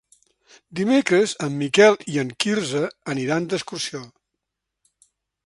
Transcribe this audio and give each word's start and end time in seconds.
Dimecres 0.77 1.33
en 1.47 1.53
Miquel 1.59 1.99
i 2.15 2.17
en 2.23 2.33
Quirze 2.45 2.83
aniran 3.15 3.47
d'excursió. 3.53 4.03